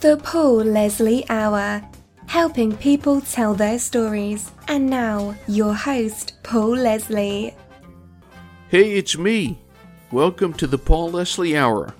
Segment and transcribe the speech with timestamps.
[0.00, 1.82] The Paul Leslie Hour,
[2.26, 4.52] helping people tell their stories.
[4.68, 7.52] And now, your host, Paul Leslie.
[8.68, 9.58] Hey, it's me.
[10.12, 11.92] Welcome to the Paul Leslie Hour.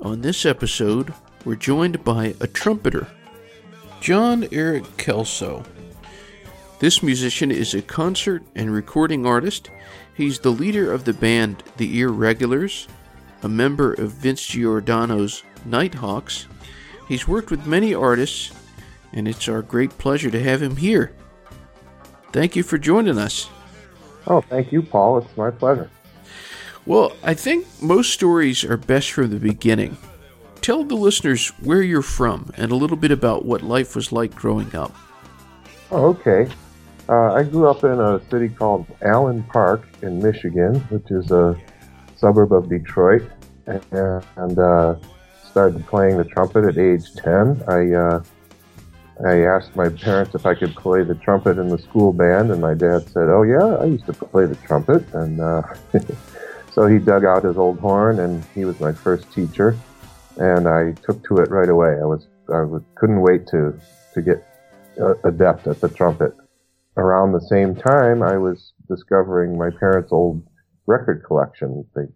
[0.00, 1.12] On this episode,
[1.44, 3.06] we're joined by a trumpeter,
[4.00, 5.62] Jon-Erik Kellso.
[6.78, 9.68] This musician is a concert and recording artist.
[10.14, 12.86] He's the leader of the band The Earregulars,
[13.42, 16.46] a member of Vince Giordano's Nighthawks,
[17.08, 18.52] He's worked with many artists,
[19.12, 21.12] and it's our great pleasure to have him here.
[22.32, 23.48] Thank you for joining us.
[24.26, 25.18] Oh, thank you, Paul.
[25.18, 25.90] It's my pleasure.
[26.84, 29.96] Well, I think most stories are best from the beginning.
[30.60, 34.34] Tell the listeners where you're from and a little bit about what life was like
[34.34, 34.94] growing up.
[35.90, 36.48] Oh, okay.
[37.08, 41.56] Uh, I grew up in a city called Allen Park in Michigan, which is a
[42.16, 43.22] suburb of Detroit.
[43.66, 44.96] And, and uh,
[45.56, 47.62] started playing the trumpet at age 10.
[47.66, 48.22] I, uh,
[49.26, 52.60] I asked my parents if I could play the trumpet in the school band, and
[52.60, 55.02] my dad said, Oh, yeah, I used to play the trumpet.
[55.14, 55.62] And uh,
[56.74, 59.74] so he dug out his old horn, and he was my first teacher.
[60.36, 61.96] And I took to it right away.
[62.02, 63.80] I was I was, couldn't wait to
[64.12, 64.46] to get
[65.00, 66.34] uh, adept at the trumpet.
[66.98, 70.46] Around the same time, I was discovering my parents' old
[70.84, 71.86] record collection.
[71.94, 72.08] They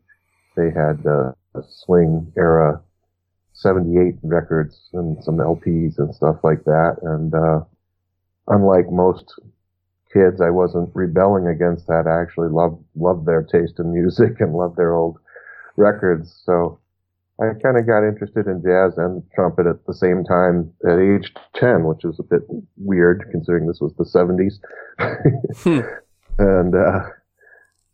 [0.56, 2.82] they had uh, a swing era
[3.52, 6.96] 78 records and some LPs and stuff like that.
[7.02, 7.60] And, uh,
[8.48, 9.38] unlike most
[10.12, 12.06] kids, I wasn't rebelling against that.
[12.06, 15.18] I actually loved, loved their taste in music and loved their old
[15.76, 16.42] records.
[16.44, 16.78] So
[17.40, 21.32] I kind of got interested in jazz and trumpet at the same time at age
[21.54, 22.42] 10, which is a bit
[22.76, 24.58] weird considering this was the 70s.
[25.62, 25.80] hmm.
[26.38, 27.00] And, uh,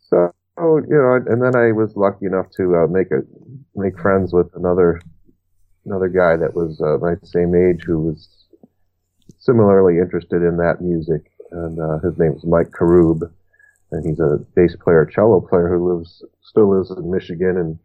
[0.08, 3.22] so, you know, and then I was lucky enough to uh, make a,
[3.74, 5.00] make friends with another
[5.86, 8.28] another guy that was uh, my same age who was
[9.38, 13.30] similarly interested in that music, and uh, his name is Mike Karoub,
[13.92, 17.78] and he's a bass player, cello player who lives still lives in Michigan, and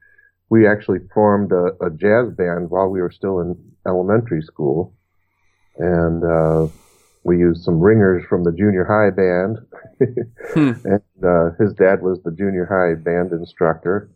[0.49, 3.55] we actually formed a, a jazz band while we were still in
[3.87, 4.93] elementary school,
[5.77, 6.67] and uh,
[7.23, 9.59] we used some ringers from the junior high band,
[10.53, 10.87] hmm.
[10.87, 14.09] and uh, his dad was the junior high band instructor,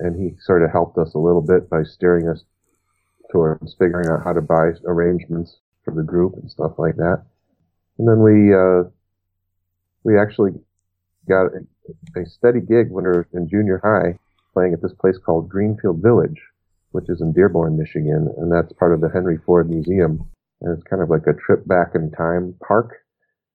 [0.00, 2.42] and he sort of helped us a little bit by steering us
[3.30, 7.24] towards figuring out how to buy arrangements for the group and stuff like that.
[7.98, 8.88] And then we uh,
[10.04, 10.52] we actually
[11.28, 14.18] got a, a steady gig when we were in junior high,
[14.52, 16.40] playing at this place called Greenfield Village,
[16.92, 20.28] which is in Dearborn, Michigan, and that's part of the Henry Ford Museum.
[20.60, 22.96] And it's kind of like a trip back in time park.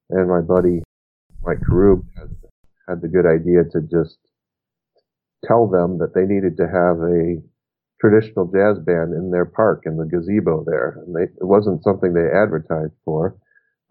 [0.10, 0.84] And my buddy
[1.44, 2.30] Mike Karoub had,
[2.88, 4.18] had the good idea to just
[5.46, 7.42] tell them that they needed to have a
[8.04, 11.00] traditional jazz band in their park in the gazebo there.
[11.08, 13.38] And they, it wasn't something they advertised for,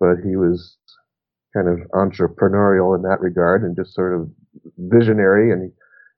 [0.01, 0.77] but he was
[1.55, 4.31] kind of entrepreneurial in that regard and just sort of
[4.79, 5.53] visionary.
[5.53, 5.73] And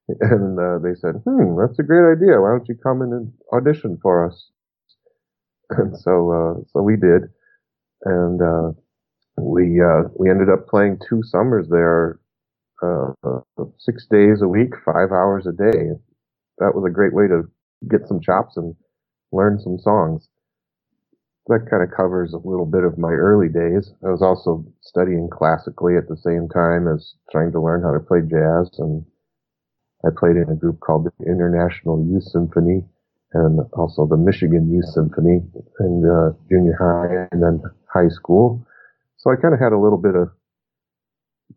[0.22, 2.40] and uh, they said, "Hmm, that's a great idea.
[2.40, 4.50] Why don't you come in and audition for us?"
[5.70, 7.22] And so uh, so we did,
[8.04, 8.72] and uh,
[9.40, 12.20] we uh, we ended up playing two summers there,
[12.82, 13.12] uh,
[13.78, 15.90] six days a week, five hours a day.
[16.58, 17.44] That was a great way to
[17.90, 18.74] get some chops and
[19.32, 20.28] learn some songs.
[21.48, 23.92] That kind of covers a little bit of my early days.
[24.04, 28.00] I was also studying classically at the same time as trying to learn how to
[28.00, 29.04] play jazz and
[30.04, 32.84] I played in a group called the International Youth Symphony
[33.32, 35.40] and also the Michigan Youth Symphony
[35.80, 37.62] in uh, junior high and then
[37.92, 38.66] high school.
[39.16, 40.28] So I kind of had a little bit of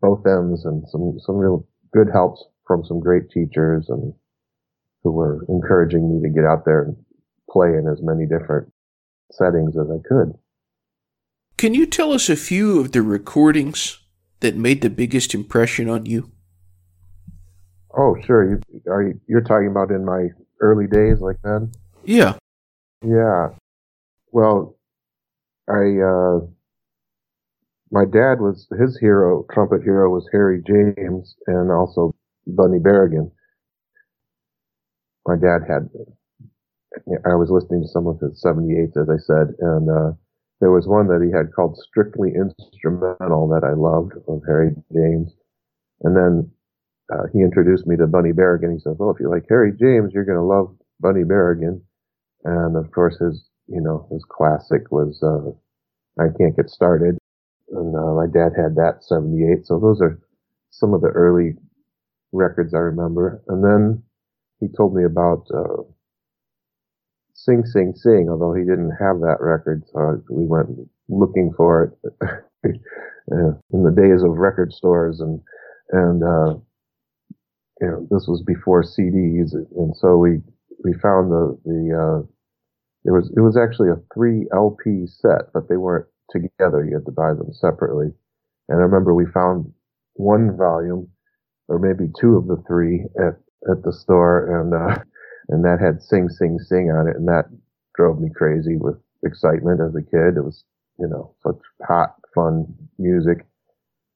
[0.00, 4.14] both ends and some, some real good helps from some great teachers and
[5.08, 6.96] who were encouraging me to get out there and
[7.50, 8.70] play in as many different
[9.32, 10.34] settings as I could.
[11.56, 14.00] Can you tell us a few of the recordings
[14.40, 16.30] that made the biggest impression on you?
[17.96, 18.48] Oh, sure.
[18.50, 18.60] You,
[18.90, 20.28] are you, you're talking about in my
[20.60, 21.72] early days, like then?
[22.04, 22.34] Yeah.
[23.02, 23.48] Yeah.
[24.30, 24.76] Well,
[25.68, 26.46] I uh,
[27.90, 32.14] my dad was his hero, trumpet hero was Harry James, and also
[32.46, 33.30] Bunny Berrigan
[35.28, 35.90] my dad had,
[37.28, 40.12] I was listening to some of his 78s, as I said, and, uh,
[40.60, 45.30] there was one that he had called Strictly Instrumental that I loved of Harry James.
[46.02, 46.50] And then,
[47.12, 48.72] uh, he introduced me to Bunny Berrigan.
[48.72, 51.80] He says, well, if you like Harry James, you're going to love Bunny Berrigan.
[52.44, 55.52] And of course, his, you know, his classic was, uh,
[56.20, 57.18] I Can't Get Started.
[57.70, 59.66] And, uh, my dad had that 78.
[59.66, 60.18] So those are
[60.70, 61.54] some of the early
[62.32, 63.42] records I remember.
[63.46, 64.02] And then
[64.60, 65.82] he told me about uh,
[67.34, 70.68] Sing Sing Sing, although he didn't have that record, so we went
[71.08, 72.12] looking for it
[73.30, 75.40] in the days of record stores and
[75.90, 76.54] and uh,
[77.80, 80.40] you know this was before CDs, and so we
[80.84, 82.26] we found the the uh,
[83.04, 86.84] it was it was actually a three LP set, but they weren't together.
[86.84, 88.08] You had to buy them separately.
[88.68, 89.72] And I remember we found
[90.14, 91.08] one volume,
[91.68, 93.38] or maybe two of the three at
[93.70, 95.02] at the store, and uh,
[95.48, 97.46] and that had "Sing Sing Sing" on it, and that
[97.96, 100.36] drove me crazy with excitement as a kid.
[100.36, 100.64] It was
[100.98, 102.66] you know such hot, fun
[102.98, 103.46] music,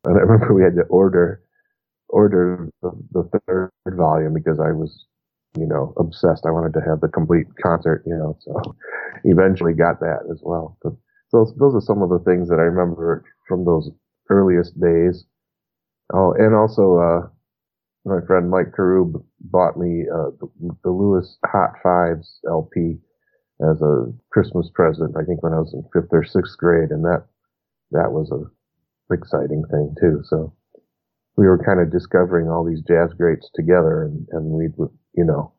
[0.05, 1.43] and I remember we had to order
[2.09, 5.07] order the, the third volume because I was
[5.59, 6.47] you know obsessed.
[6.47, 8.37] I wanted to have the complete concert, you know.
[8.41, 8.61] So
[9.25, 10.77] eventually got that as well.
[10.83, 10.93] But
[11.33, 13.91] those those are some of the things that I remember from those
[14.31, 15.25] earliest days.
[16.13, 17.29] Oh, and also, uh,
[18.05, 20.49] my friend Mike Karoub bought me uh, the,
[20.85, 22.99] the Louis Hot Fives LP
[23.63, 25.17] as a Christmas present.
[25.17, 27.27] I think when I was in fifth or sixth grade, and that
[27.93, 28.45] that was a
[29.15, 30.23] exciting thing too.
[30.25, 30.55] So
[31.37, 34.75] we were kind of discovering all these jazz greats together, and and we'd
[35.15, 35.53] you know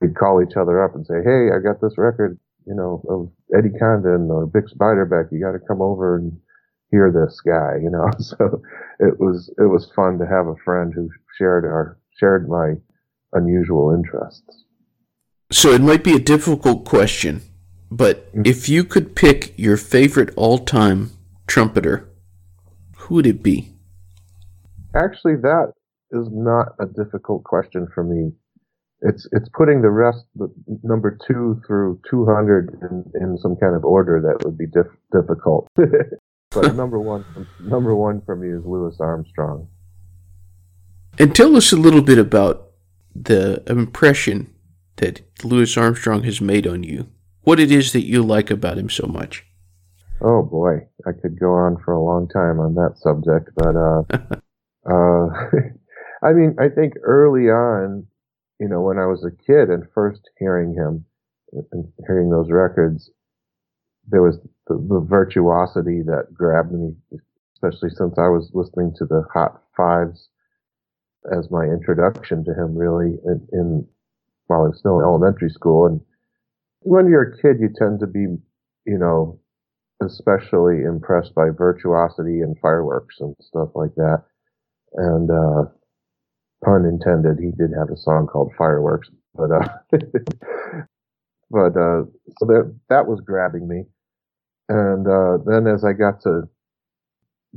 [0.00, 3.30] we'd call each other up and say, "Hey, I got this record, you know, of
[3.58, 5.32] Eddie Condon or Bix Beiderbecke.
[5.32, 6.32] You got to come over and."
[6.90, 8.10] hear this guy, you know.
[8.20, 8.62] So
[9.00, 12.74] it was it was fun to have a friend who shared our shared my
[13.32, 14.64] unusual interests.
[15.52, 17.42] So it might be a difficult question,
[17.90, 18.42] but mm-hmm.
[18.44, 21.10] if you could pick your favorite all-time
[21.46, 22.08] trumpeter,
[22.96, 23.70] who would it be?
[24.94, 25.72] Actually, that
[26.10, 28.32] is not a difficult question for me.
[29.02, 30.48] It's it's putting the rest, the
[30.82, 34.96] number two through two hundred, in, in some kind of order that would be dif-
[35.12, 35.68] difficult.
[36.50, 37.24] But number one,
[37.60, 39.68] number one for me is Louis Armstrong.
[41.18, 42.70] And tell us a little bit about
[43.14, 44.52] the impression
[44.96, 47.08] that Louis Armstrong has made on you.
[47.42, 49.44] What it is that you like about him so much.
[50.20, 54.02] Oh boy, I could go on for a long time on that subject, but uh,
[54.90, 55.28] uh,
[56.26, 58.06] I mean, I think early on,
[58.58, 61.04] you know, when I was a kid and first hearing him
[61.72, 63.10] and hearing those records,
[64.08, 66.94] there was the, the, virtuosity that grabbed me,
[67.54, 70.28] especially since I was listening to the Hot Fives
[71.32, 73.86] as my introduction to him, really, in, in
[74.46, 75.86] while I was still in elementary school.
[75.86, 76.00] And
[76.80, 78.26] when you're a kid, you tend to be,
[78.84, 79.40] you know,
[80.02, 84.24] especially impressed by virtuosity and fireworks and stuff like that.
[84.94, 85.70] And uh,
[86.64, 89.68] pun intended, he did have a song called Fireworks, but uh,
[91.50, 92.04] but uh,
[92.38, 93.84] so that that was grabbing me
[94.68, 96.48] and uh, then as I got to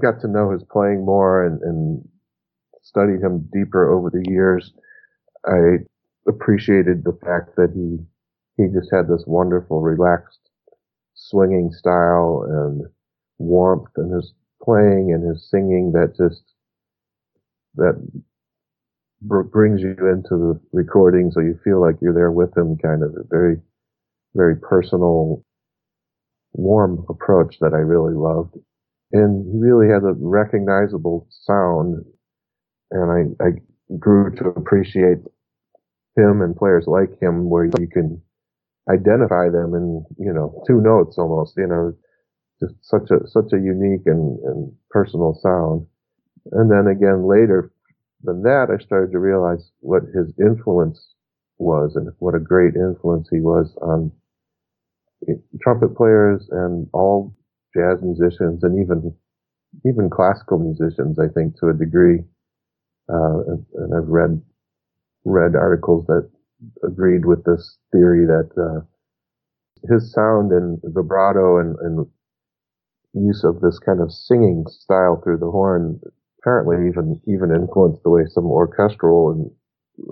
[0.01, 2.07] got to know his playing more and, and
[2.81, 4.73] studied him deeper over the years,
[5.45, 5.79] I
[6.27, 7.99] appreciated the fact that he
[8.57, 10.49] he just had this wonderful, relaxed,
[11.15, 12.85] swinging style and
[13.37, 16.43] warmth in his playing and his singing that just
[17.75, 17.95] that
[19.21, 23.11] brings you into the recording so you feel like you're there with him kind of
[23.11, 23.57] a very
[24.35, 25.43] very personal
[26.53, 28.55] warm approach that I really loved.
[29.11, 32.03] And he really had a recognizable sound.
[32.91, 33.49] And I, I
[33.99, 35.19] grew to appreciate
[36.17, 38.21] him and players like him where you can
[38.89, 41.93] identify them in, you know, two notes almost, you know,
[42.59, 45.85] just such a, such a unique and, and personal sound.
[46.53, 47.71] And then again later
[48.23, 51.15] than that, I started to realize what his influence
[51.57, 54.11] was and what a great influence he was on
[55.61, 57.35] trumpet players and all
[57.75, 59.13] jazz musicians and even
[59.85, 62.23] even classical musicians, I think, to a degree.
[63.11, 64.41] Uh, and, I've read
[65.25, 66.29] read articles that
[66.83, 68.81] agreed with this theory that uh,
[69.91, 72.07] his sound and vibrato and, and,
[73.15, 75.99] use of this kind of singing style through the horn
[76.39, 79.51] apparently even even influenced the way some orchestral and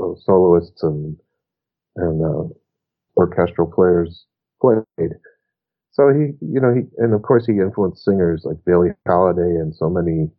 [0.01, 1.15] uh, soloists and
[1.95, 2.43] and uh,
[3.15, 4.25] orchestral players
[4.61, 5.11] played.
[5.91, 9.75] So he, you know, he, and of course he influenced singers like Billie Holiday and
[9.75, 10.29] so many,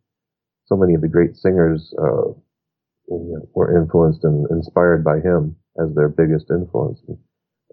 [0.65, 2.31] so many of the great singers, uh,
[3.09, 7.01] were influenced and inspired by him as their biggest influence.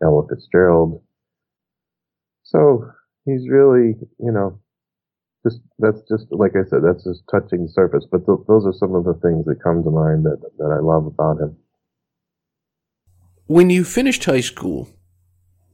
[0.03, 1.03] Ella Fitzgerald.
[2.43, 2.91] So
[3.25, 4.61] he's really, you know,
[5.45, 8.07] just, that's just, like I said, that's just touching surface.
[8.11, 10.81] But th- those are some of the things that come to mind that, that I
[10.81, 11.57] love about him.
[13.47, 14.89] When you finished high school,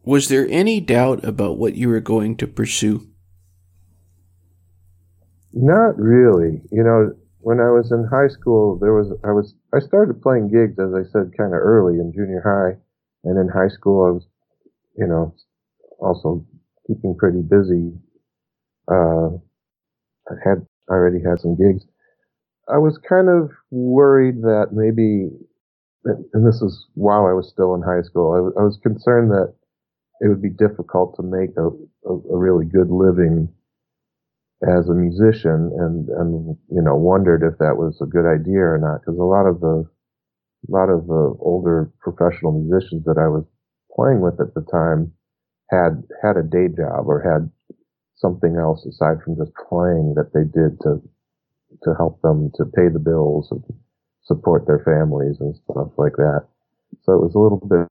[0.05, 3.09] was there any doubt about what you were going to pursue?
[5.53, 6.61] Not really.
[6.71, 10.49] You know, when I was in high school, there was I was I started playing
[10.49, 12.79] gigs as I said kind of early in junior high,
[13.25, 14.27] and in high school I was
[14.97, 15.35] you know,
[15.99, 16.45] also
[16.87, 17.93] keeping pretty busy.
[18.91, 19.37] Uh,
[20.29, 21.85] I had already had some gigs.
[22.69, 25.31] I was kind of worried that maybe,
[26.05, 29.55] and this is while I was still in high school, I, was concerned that
[30.21, 31.69] it would be difficult to make a,
[32.09, 33.49] a, a really good living
[34.63, 38.79] as a musician and, and, you know, wondered if that was a good idea or
[38.79, 39.05] not.
[39.05, 39.89] Cause a lot of the,
[40.69, 43.45] a lot of the older professional musicians that I was
[43.95, 45.13] playing with at the time
[45.71, 47.51] had, had a day job or had
[48.15, 51.03] something else aside from just playing that they did to,
[51.83, 53.63] to help them to pay the bills and
[54.23, 56.47] support their families and stuff like that.
[57.03, 57.89] So it was a little bit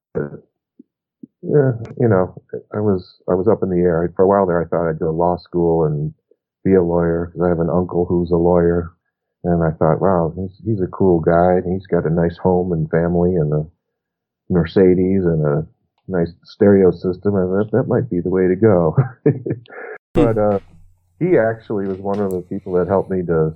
[1.41, 2.39] yeah, you know,
[2.73, 4.61] I was I was up in the air for a while there.
[4.61, 6.13] I thought I'd go to law school and
[6.63, 8.91] be a lawyer because I have an uncle who's a lawyer,
[9.43, 11.61] and I thought, wow, he's he's a cool guy.
[11.63, 13.65] And he's got a nice home and family and a
[14.49, 15.67] Mercedes and a
[16.07, 18.95] nice stereo system, and that that might be the way to go.
[20.13, 20.59] but uh,
[21.19, 23.53] he actually was one of the people that helped me to,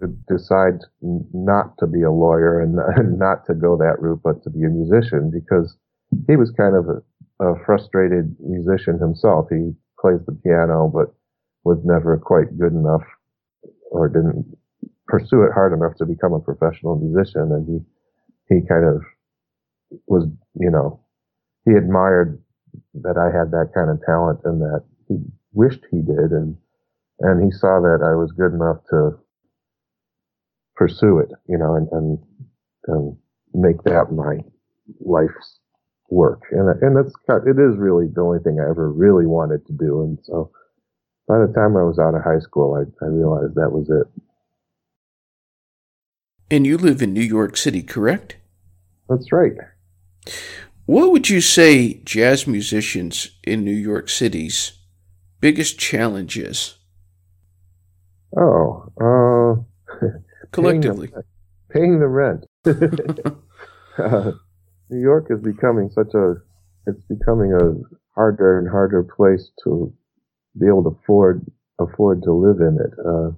[0.00, 4.42] to decide not to be a lawyer and, and not to go that route, but
[4.42, 5.76] to be a musician because
[6.26, 9.46] he was kind of a, a frustrated musician himself.
[9.48, 11.14] He plays the piano, but
[11.64, 13.02] was never quite good enough
[13.90, 14.56] or didn't
[15.06, 17.50] pursue it hard enough to become a professional musician.
[17.52, 19.02] And he, he kind of
[20.06, 20.24] was,
[20.54, 21.00] you know,
[21.64, 22.42] he admired
[22.94, 25.16] that I had that kind of talent and that he
[25.52, 26.30] wished he did.
[26.30, 26.56] And,
[27.20, 29.18] and he saw that I was good enough to
[30.76, 32.18] pursue it, you know, and, and,
[32.86, 33.16] and
[33.54, 34.38] make that my
[35.00, 35.58] life's
[36.10, 36.42] work.
[36.52, 37.12] And, and that's
[37.46, 40.02] it is really the only thing I ever really wanted to do.
[40.02, 40.50] And so
[41.28, 44.22] by the time I was out of high school, I, I realized that was it.
[46.50, 48.36] And you live in New York City, correct?
[49.08, 49.52] That's right.
[50.86, 54.72] What would you say jazz musicians in New York City's
[55.40, 56.76] biggest challenge is?
[58.36, 60.08] Oh, uh,
[60.50, 61.08] collectively,
[61.70, 62.46] paying the, paying the rent.
[63.98, 64.32] uh,
[64.88, 66.36] New York is becoming such a,
[66.86, 67.74] it's becoming a
[68.14, 69.92] harder and harder place to
[70.58, 71.44] be able to afford,
[71.78, 72.92] afford to live in it.
[72.98, 73.30] Uh,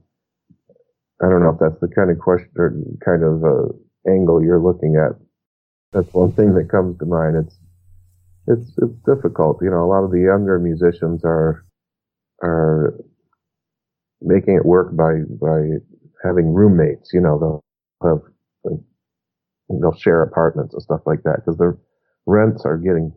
[1.23, 2.73] I don't know if that's the kind of question or
[3.05, 5.17] kind of uh, angle you're looking at.
[5.93, 7.37] That's one thing that comes to mind.
[7.37, 7.59] It's
[8.47, 9.59] it's it's difficult.
[9.63, 11.65] You know, a lot of the younger musicians are
[12.43, 12.95] are
[14.23, 15.79] making it work by by
[16.25, 17.11] having roommates.
[17.13, 18.21] You know, they'll have
[19.69, 21.77] they'll share apartments and stuff like that because the
[22.27, 23.13] rents are getting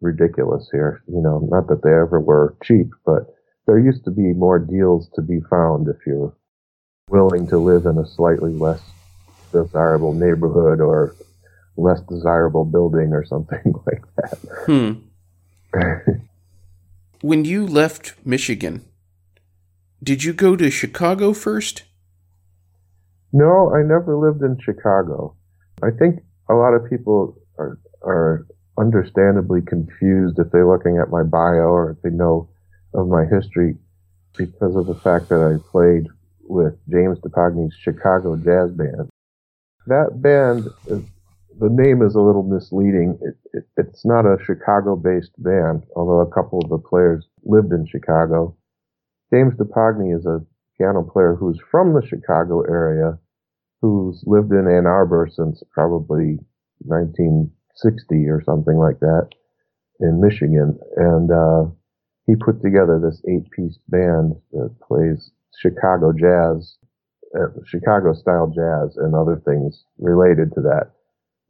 [0.00, 1.02] ridiculous here.
[1.08, 3.34] You know, not that they ever were cheap, but
[3.66, 6.34] there used to be more deals to be found if you're
[7.08, 8.80] willing to live in a slightly less
[9.52, 11.14] desirable neighborhood or
[11.76, 14.38] less desirable building or something like that.
[14.66, 14.92] Hmm.
[17.20, 18.84] when you left Michigan,
[20.02, 21.84] did you go to Chicago first?
[23.32, 25.36] No, I never lived in Chicago.
[25.82, 28.46] I think a lot of people are, are
[28.78, 32.48] understandably confused if they're looking at my bio or if they know
[32.94, 33.76] of my history
[34.36, 36.06] because of the fact that I played
[36.42, 39.10] with James Dapogny's Chicago Jazz Band.
[39.86, 43.18] That band, the name is a little misleading.
[43.20, 47.86] It, it, it's not a Chicago-based band, although a couple of the players lived in
[47.86, 48.56] Chicago.
[49.32, 50.44] James Dapogny is a
[50.76, 53.18] piano player who's from the Chicago area
[53.80, 56.38] who's lived in Ann Arbor since probably
[57.82, 59.28] 1960 or something like that
[60.00, 60.78] in Michigan.
[60.96, 61.70] And, uh,
[62.28, 66.76] he put together this eight piece band that plays Chicago jazz,
[67.34, 70.92] uh, Chicago style jazz and other things related to that,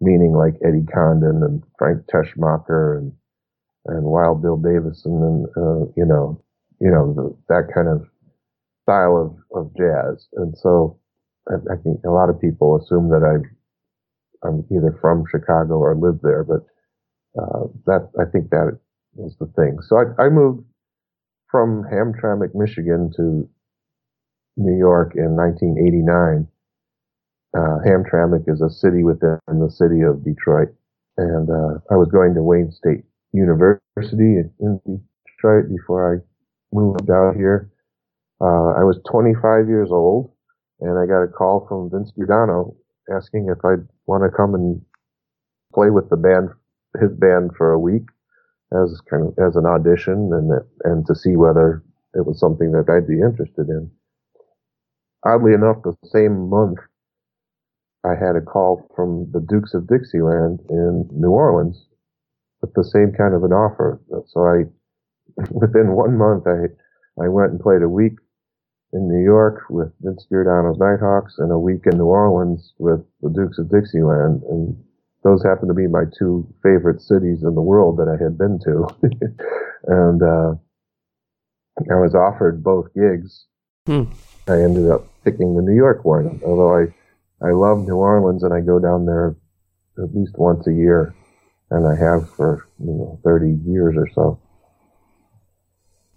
[0.00, 3.12] meaning like Eddie Condon and Frank Teschmacher and,
[3.86, 6.40] and Wild Bill Davison and, uh, you know,
[6.80, 8.06] you know, the, that kind of
[8.84, 10.28] style of, of jazz.
[10.34, 10.96] And so,
[11.48, 13.40] I, think a lot of people assume that I,
[14.44, 16.66] I'm either from Chicago or live there, but
[17.40, 18.78] uh, that I think that
[19.14, 19.78] was the thing.
[19.82, 20.64] So I, I moved
[21.50, 23.48] from Hamtramck, Michigan to
[24.56, 26.46] New York in 1989.
[27.56, 30.68] Uh, Hamtramck is a city within the city of Detroit.
[31.16, 34.80] And, uh, I was going to Wayne State University in
[35.26, 37.70] Detroit before I moved out here.
[38.40, 40.32] Uh, I was 25 years old
[40.80, 42.76] and I got a call from Vince Giordano
[43.10, 44.80] asking if I'd want to come and
[45.74, 46.48] play with the band,
[47.00, 48.06] his band for a week
[48.72, 50.50] as kind of as an audition and
[50.84, 51.82] and to see whether
[52.14, 53.90] it was something that I'd be interested in.
[55.24, 56.78] Oddly enough, the same month
[58.04, 61.86] I had a call from the Dukes of Dixieland in New Orleans
[62.60, 64.00] with the same kind of an offer.
[64.28, 64.64] So I,
[65.50, 66.72] within one month, I,
[67.22, 68.14] I went and played a week
[68.92, 73.30] in New York with Vince Giordano's Nighthawks and a week in New Orleans with the
[73.30, 74.42] Dukes of Dixieland.
[74.44, 74.76] And
[75.24, 78.58] those happened to be my two favorite cities in the world that I had been
[78.64, 78.86] to.
[79.86, 80.54] and, uh,
[81.90, 83.46] I was offered both gigs.
[83.86, 84.04] Hmm.
[84.48, 88.52] I ended up picking the New York one, although I, I love New Orleans and
[88.52, 89.36] I go down there
[89.98, 91.14] at least once a year
[91.70, 94.40] and I have for, you know, 30 years or so.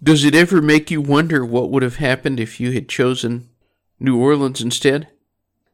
[0.02, 3.48] Does it ever make you wonder what would have happened if you had chosen
[4.00, 5.06] New Orleans instead?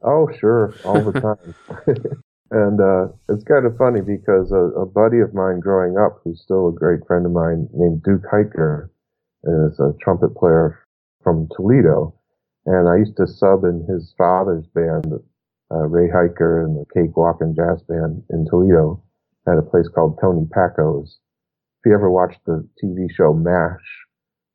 [0.02, 1.54] Oh, sure, all the time.
[2.50, 6.42] and uh, it's kind of funny because a, a, buddy of mine growing up, who's
[6.42, 8.90] still a great friend of mine, named Duke Heitger,
[9.44, 10.78] is a trumpet player
[11.23, 12.14] from Toledo.
[12.66, 15.06] And I used to sub in his father's band,
[15.70, 19.02] uh, Ray Heitger and the Cakewalkin' Jazz Band in Toledo
[19.47, 21.18] at a place called Tony Packo's.
[21.80, 24.06] If you ever watched the TV show MASH,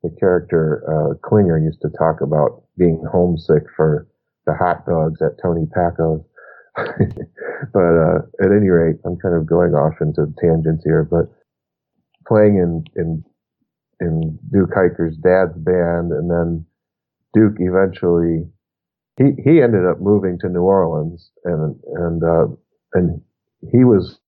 [0.03, 4.07] the character uh, Klinger used to talk about being homesick for
[4.45, 6.23] the hot dogs at Tony Packo's.
[6.75, 11.07] but uh, at any rate, I'm kind of going off into tangents here.
[11.09, 11.31] But
[12.27, 13.23] playing in in
[13.99, 16.65] in Duke Heitger's dad's band, and then
[17.33, 18.49] Duke eventually
[19.17, 22.47] he he ended up moving to New Orleans, and and uh,
[22.93, 23.21] and
[23.71, 24.19] he was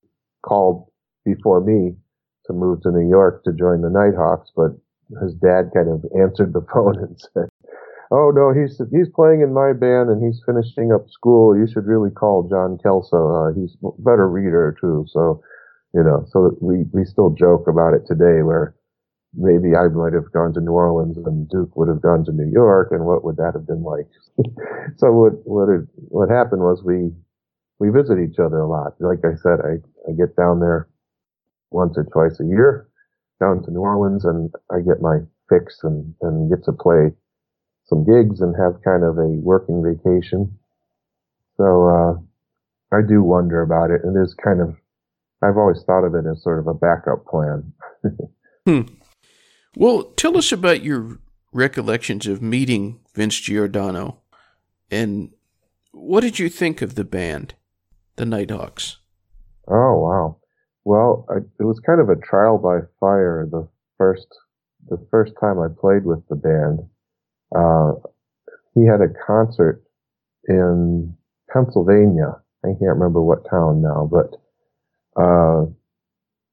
[0.42, 0.86] called
[1.24, 1.96] before me
[2.46, 4.70] to move to New York to join the Nighthawks, but
[5.22, 7.48] his dad kind of answered the phone and said,
[8.10, 11.56] "Oh no, he's he's playing in my band and he's finishing up school.
[11.56, 13.20] You should really call Jon Kellso.
[13.20, 15.42] Uh, he's a better reader too." So,
[15.94, 18.74] you know, so we we still joke about it today, where
[19.34, 22.50] maybe I might have gone to New Orleans and Duke would have gone to New
[22.50, 24.08] York, and what would that have been like?
[24.96, 27.12] so what what it, what happened was we
[27.78, 28.94] we visit each other a lot.
[29.00, 29.78] Like I said, I
[30.10, 30.88] I get down there
[31.70, 32.88] once or twice a year
[33.40, 37.12] down to New Orleans and I get my fix and, and get to play
[37.86, 40.58] some gigs and have kind of a working vacation.
[41.56, 44.02] So, uh, I do wonder about it.
[44.04, 44.76] And It is kind of,
[45.42, 47.72] I've always thought of it as sort of a backup plan.
[48.64, 48.82] hmm.
[49.76, 51.18] Well, tell us about your
[51.52, 54.20] recollections of meeting Vince Giordano
[54.90, 55.30] and
[55.92, 57.54] what did you think of the band,
[58.16, 58.98] the Nighthawks?
[59.66, 60.36] Oh, wow.
[60.86, 63.48] Well, I, it was kind of a trial by fire.
[63.50, 63.66] The
[63.98, 64.28] first,
[64.88, 66.78] the first time I played with the band,
[67.52, 67.94] uh,
[68.72, 69.82] he had a concert
[70.46, 71.12] in
[71.52, 72.40] Pennsylvania.
[72.64, 74.36] I can't remember what town now, but,
[75.20, 75.66] uh,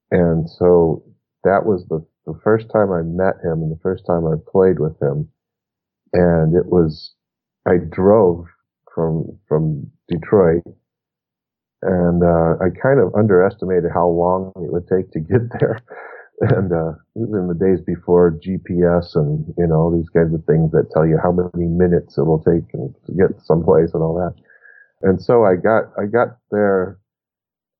[0.09, 1.03] and so
[1.43, 4.79] that was the, the first time I met him and the first time I played
[4.79, 5.29] with him.
[6.13, 7.13] And it was,
[7.67, 8.47] I drove
[8.95, 10.63] from, from Detroit
[11.83, 15.79] and uh, I kind of underestimated how long it would take to get there.
[16.41, 20.43] And uh, it was in the days before GPS and you know these kinds of
[20.45, 24.15] things that tell you how many minutes it will take to get someplace and all
[24.15, 24.33] that.
[25.07, 26.97] And so I got I got there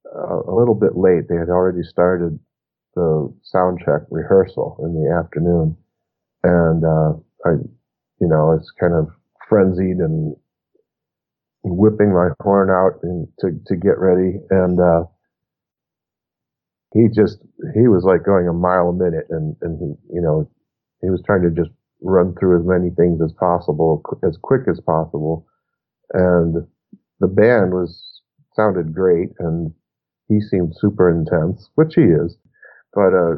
[0.06, 1.28] uh, a little bit late.
[1.28, 2.40] They had already started
[2.96, 5.76] the sound check rehearsal in the afternoon,
[6.44, 7.14] and uh,
[7.50, 7.58] I,
[8.22, 9.10] you know, I was kind of
[9.50, 10.36] frenzied and
[11.64, 14.40] whipping my horn out and to, to get ready.
[14.50, 15.04] And, uh,
[16.94, 17.40] he just,
[17.74, 20.50] he was like going a mile a minute and, and he, you know,
[21.02, 21.72] he was trying to just
[22.02, 25.48] run through as many things as possible, as quick as possible.
[26.14, 26.68] And
[27.20, 28.22] the band was,
[28.56, 29.74] sounded great and
[30.28, 32.38] he seemed super intense, which he is.
[32.94, 33.38] But, uh,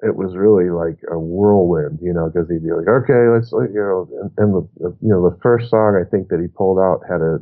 [0.00, 3.80] it was really like a whirlwind, you know, because he'd be like, okay, let's, you
[3.80, 7.02] know, and, and the, you know, the first song I think that he pulled out
[7.08, 7.38] had a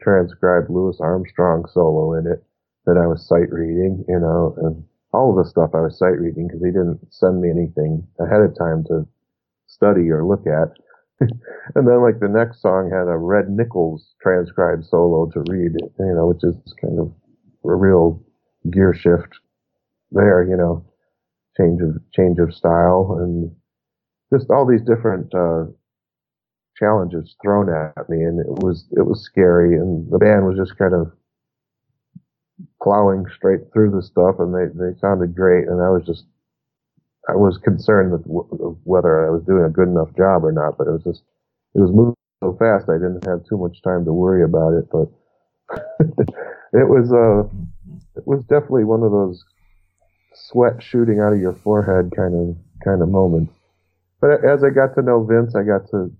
[0.00, 2.42] transcribed Louis Armstrong solo in it
[2.86, 6.18] that I was sight reading, you know, and all of the stuff I was sight
[6.18, 9.06] reading because he didn't send me anything ahead of time to
[9.66, 10.74] study or look at.
[11.76, 16.14] and then like the next song had a Red Nichols transcribed solo to read, you
[16.14, 17.12] know, which is kind of
[17.64, 18.24] a real
[18.70, 19.38] gear shift
[20.10, 20.84] there, you know
[21.56, 23.54] change of change of style and
[24.32, 25.64] just all these different uh,
[26.76, 30.78] challenges thrown at me, and it was it was scary, and the band was just
[30.78, 31.12] kind of
[32.82, 36.24] plowing straight through the stuff, and they they sounded great, and I was just
[37.28, 40.78] I was concerned with w- whether I was doing a good enough job or not,
[40.78, 41.22] but it was just
[41.74, 44.86] it was moving so fast I didn't have too much time to worry about it,
[44.90, 45.08] but
[46.72, 47.48] it was uh
[48.16, 49.44] it was definitely one of those
[50.34, 53.52] sweat shooting out of your forehead kind of kind of moments.
[54.20, 56.12] But as I got to know Vince, I got to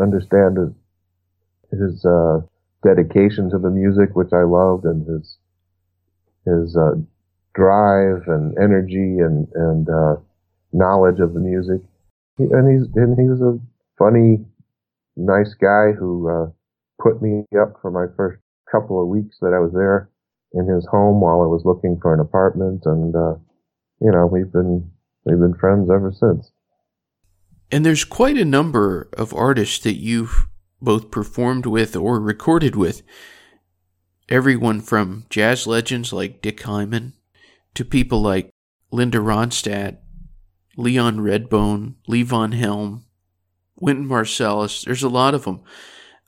[0.00, 2.40] understand his, his uh,
[2.84, 5.38] dedication to the music, which I loved, and his
[6.44, 6.96] his uh,
[7.54, 10.16] drive and energy and and uh,
[10.72, 11.80] knowledge of the music.
[12.38, 13.58] And he's and he was a
[13.98, 14.44] funny,
[15.16, 16.50] nice guy who uh,
[17.00, 20.09] put me up for my first couple of weeks that I was there
[20.52, 23.34] in his home while I was looking for an apartment, and uh,
[24.00, 24.90] you know we've been
[25.24, 26.50] we've been friends ever since.
[27.70, 30.48] And there's quite a number of artists that you've
[30.82, 33.02] both performed with or recorded with.
[34.28, 37.14] Everyone from jazz legends like Dick Hyman
[37.74, 38.50] to people like
[38.90, 39.98] Linda Ronstadt,
[40.76, 43.04] Leon Redbone, Levon Helm,
[43.76, 44.84] Wynton Marsalis.
[44.84, 45.62] There's a lot of them.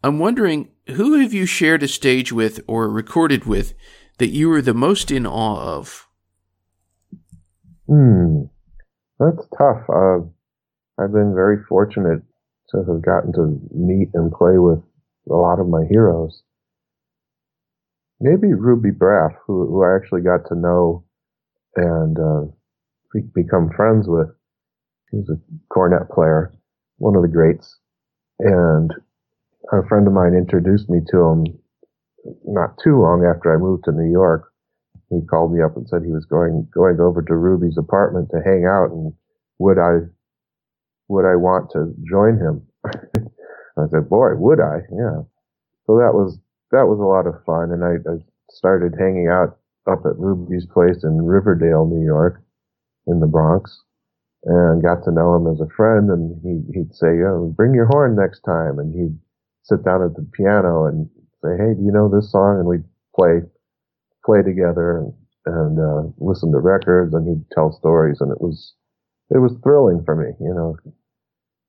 [0.04, 3.74] I'm wondering who have you shared a stage with or recorded with
[4.22, 6.06] that you were the most in awe of?
[7.88, 8.42] Hmm,
[9.18, 9.82] that's tough.
[9.92, 10.18] Uh,
[10.96, 12.22] I've been very fortunate
[12.68, 14.78] to have gotten to meet and play with
[15.28, 16.44] a lot of my heroes.
[18.20, 21.02] Maybe Ruby Braff, who, who I actually got to know
[21.74, 24.28] and uh, become friends with.
[25.10, 26.54] He's a cornet player,
[26.98, 27.76] one of the greats.
[28.38, 28.92] And
[29.72, 31.44] a friend of mine introduced me to him
[32.44, 34.52] not too long after I moved to New York.
[35.10, 38.40] He called me up and said he was going going over to Ruby's apartment to
[38.44, 39.12] hang out and
[39.58, 40.08] would I
[41.08, 42.62] would I want to join him?
[43.78, 44.80] I said, boy, would I?
[44.90, 45.22] Yeah.
[45.86, 46.38] So that was
[46.70, 48.16] that was a lot of fun, and I, I
[48.50, 49.58] started hanging out
[49.90, 52.42] up at Ruby's place in Riverdale, New York,
[53.06, 53.82] in the Bronx,
[54.44, 56.08] and got to know him as a friend.
[56.10, 59.18] And he, he'd say, oh, "Bring your horn next time," and he'd
[59.64, 61.08] sit down at the piano and
[61.42, 63.42] say, "Hey, do you know this song?" And we'd play
[64.24, 65.12] play together and,
[65.46, 68.74] and uh, listen to records, and he'd tell stories, and it was
[69.30, 70.32] it was thrilling for me.
[70.40, 70.76] You know,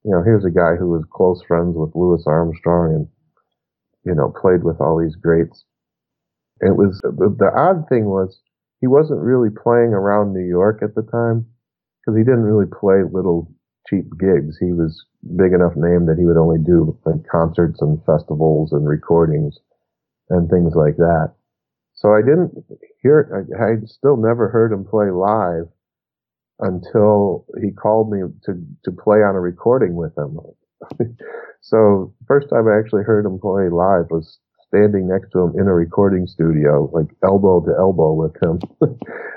[0.04, 3.08] you know, here's a guy who was close friends with Louis Armstrong and
[4.06, 5.64] you know played with all these greats.
[6.62, 8.40] It was the, the odd thing was
[8.82, 11.48] he wasn't really playing around New York at the time
[12.00, 13.50] because he didn't really play little
[13.90, 14.58] cheap gigs.
[14.60, 18.88] He was big enough name that he would only do like concerts and festivals and
[18.88, 19.58] recordings
[20.30, 21.34] and things like that.
[21.94, 22.52] So I didn't
[23.02, 25.68] hear, I, I still never heard him play live
[26.60, 28.54] until he called me to,
[28.86, 30.38] to play on a recording with him.
[31.62, 35.68] so first time I actually heard him play live was standing next to him in
[35.68, 38.60] a recording studio, like elbow to elbow with him.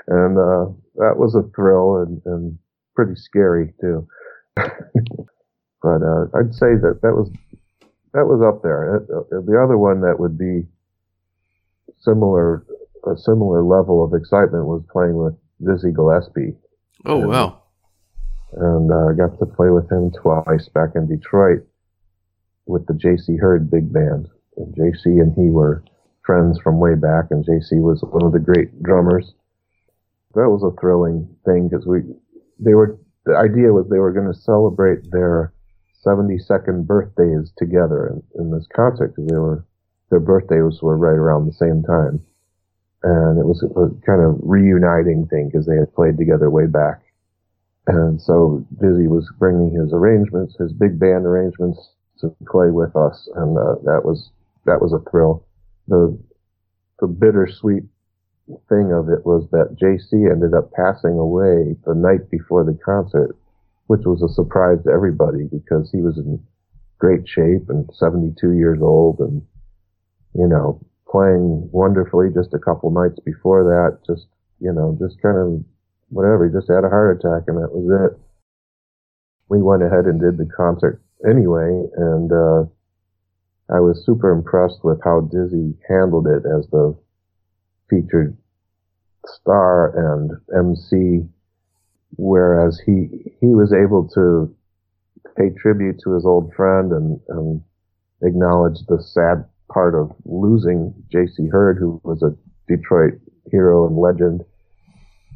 [0.07, 2.57] and, uh, that was a thrill and, and
[2.95, 4.07] pretty scary too.
[5.81, 7.29] but uh, I'd say that that was
[8.13, 8.97] that was up there.
[8.97, 10.65] Uh, the other one that would be
[11.99, 12.65] similar
[13.05, 16.55] a similar level of excitement was playing with Dizzy Gillespie.
[17.05, 17.63] Oh and, wow!
[18.53, 21.63] And uh, I got to play with him twice back in Detroit
[22.65, 23.37] with the J.C.
[23.37, 24.27] Heard Big Band.
[24.57, 25.09] And J.C.
[25.09, 25.83] and he were
[26.25, 27.75] friends from way back, and J.C.
[27.77, 29.33] was one of the great drummers.
[30.35, 32.01] That was a thrilling thing because we
[32.59, 35.53] they were the idea was they were going to celebrate their
[36.05, 39.65] 72nd birthdays together in, in this concert because they were
[40.09, 42.23] their birthdays were right around the same time,
[43.03, 47.01] and it was a kind of reuniting thing because they had played together way back.
[47.87, 53.27] And so Dizzy was bringing his arrangements, his big band arrangements, to play with us,
[53.35, 54.31] and uh, that was
[54.65, 55.45] that was a thrill.
[55.89, 56.17] The
[56.99, 57.83] the bittersweet
[58.69, 63.35] thing of it was that JC ended up passing away the night before the concert,
[63.87, 66.41] which was a surprise to everybody because he was in
[66.97, 69.41] great shape and 72 years old and,
[70.33, 70.79] you know,
[71.09, 73.99] playing wonderfully just a couple nights before that.
[74.07, 74.27] Just,
[74.59, 75.63] you know, just kind of
[76.09, 76.47] whatever.
[76.47, 78.19] He just had a heart attack and that was it.
[79.49, 82.63] We went ahead and did the concert anyway and, uh,
[83.69, 86.95] I was super impressed with how Dizzy handled it as the
[87.89, 88.37] featured
[89.25, 91.27] star and MC,
[92.15, 94.53] whereas he he was able to
[95.35, 97.61] pay tribute to his old friend and, and
[98.21, 101.47] acknowledge the sad part of losing J.C.
[101.47, 102.35] Heard, who was a
[102.67, 103.19] Detroit
[103.51, 104.43] hero and legend,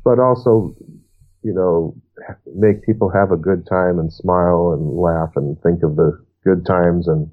[0.04, 0.76] but also,
[1.44, 1.96] you know,
[2.56, 6.66] make people have a good time and smile and laugh and think of the good
[6.66, 7.30] times and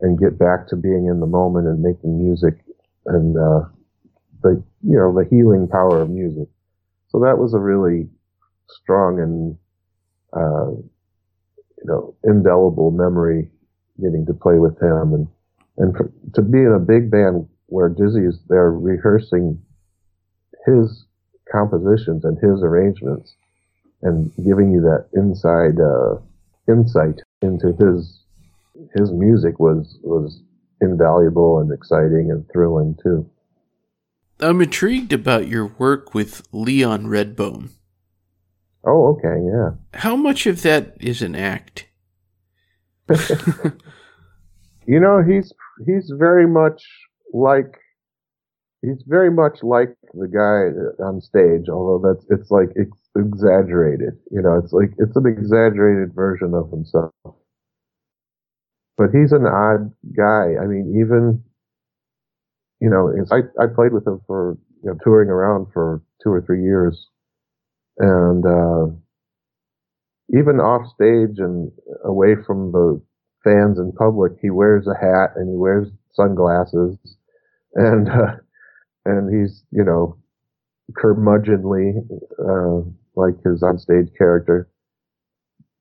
[0.00, 2.54] and get back to being in the moment and making music
[3.06, 3.64] and uh,
[4.42, 6.48] the you know the healing power of music.
[7.08, 8.08] So that was a really
[8.68, 9.56] strong and
[10.36, 13.50] uh, you know indelible memory
[14.00, 15.28] getting to play with him and
[15.78, 19.60] and for, to be in a big band where Dizzy is there rehearsing
[20.66, 21.04] his
[21.50, 23.34] compositions and his arrangements
[24.02, 26.16] and giving you that inside uh,
[26.70, 28.24] insight into his
[28.96, 30.42] his music was was
[30.80, 33.28] invaluable and exciting and thrilling too.
[34.40, 37.70] I'm intrigued about your work with Leon Redbone.
[38.84, 39.70] Oh, okay, yeah.
[40.00, 41.86] How much of that is an act?
[44.86, 45.52] you know, he's
[45.86, 46.82] he's very much
[47.32, 47.78] like
[48.82, 54.16] he's very much like the guy on stage, although that's it's like it's exaggerated.
[54.30, 57.12] You know, it's like it's an exaggerated version of himself.
[58.96, 60.54] But he's an odd guy.
[60.60, 61.42] I mean, even
[62.80, 66.40] you know, I I played with him for you know touring around for two or
[66.42, 67.08] three years,
[67.98, 68.86] and uh,
[70.38, 71.72] even off stage and
[72.04, 73.00] away from the
[73.44, 76.96] fans in public, he wears a hat and he wears sunglasses,
[77.74, 78.36] and uh,
[79.06, 80.16] and he's you know
[80.92, 81.94] curmudgeonly
[82.38, 84.68] uh, like his onstage character.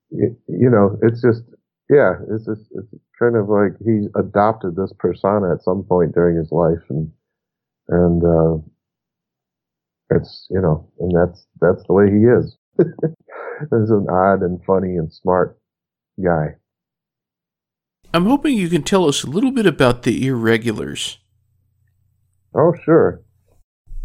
[0.10, 1.43] You, you know, it's just
[1.89, 2.88] yeah, it's just it's
[3.19, 7.12] kind of like he adopted this persona at some point during his life, and
[7.89, 8.58] and uh,
[10.15, 12.58] it's you know, and that's that's the way he is.
[12.77, 15.58] He's an odd and funny and smart
[16.23, 16.56] guy.
[18.13, 21.17] I'm hoping you can tell us a little bit about the Earregulars.
[22.56, 23.21] Oh, sure.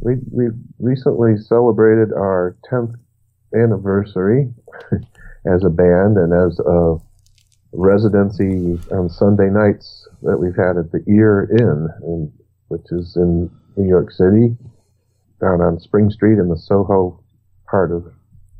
[0.01, 0.48] We we
[0.79, 2.94] recently celebrated our 10th
[3.55, 4.53] anniversary
[5.46, 6.96] as a band and as a
[7.72, 12.32] residency on Sunday nights that we've had at the Ear Inn, in,
[12.68, 14.56] which is in New York City,
[15.40, 17.22] down on Spring Street in the Soho
[17.68, 18.04] part of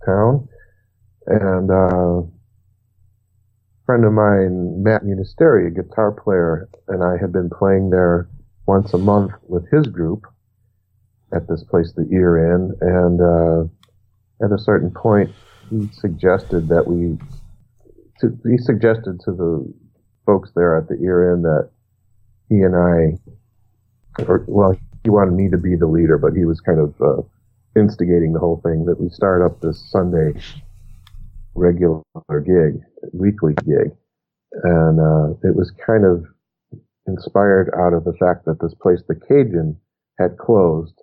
[0.05, 0.49] town.
[1.27, 2.27] And uh, a
[3.87, 8.29] friend of mine, Matt Munisteri, a guitar player, and I had been playing there
[8.67, 10.27] once a month with his group
[11.35, 15.31] at this place, the Ear Inn, and uh, at a certain point,
[15.71, 17.19] he suggested that we.
[18.23, 19.75] He suggested to the
[20.27, 21.71] folks there at the Ear Inn that
[22.49, 26.61] he and I, or well, he wanted me to be the leader, but he was
[26.61, 27.23] kind of uh,
[27.77, 30.35] instigating the whole thing that we start up this Sunday
[31.55, 32.81] regular gig,
[33.13, 33.93] weekly gig,
[34.63, 36.25] and uh, it was kind of
[37.07, 39.77] inspired out of the fact that this place, the Cajun,
[40.19, 41.03] had closed,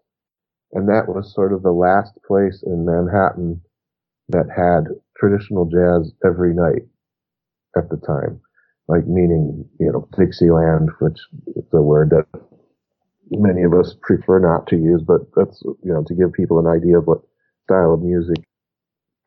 [0.72, 3.62] and that was sort of the last place in Manhattan
[4.30, 4.86] that had
[5.18, 6.84] traditional jazz every night
[7.78, 8.40] at the time.
[8.88, 11.20] Like meaning, you know, Dixieland, which
[11.56, 12.26] is a word that
[13.32, 16.68] many of us prefer not to use, but that's, you know, to give people an
[16.68, 17.22] idea of what
[17.64, 18.44] style of music.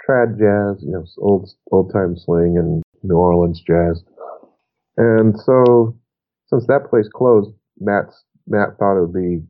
[0.03, 4.03] Trad jazz, you know, old, old time swing and New Orleans jazz.
[4.97, 5.97] And so,
[6.47, 9.43] since that place closed, Matt's, Matt thought it would be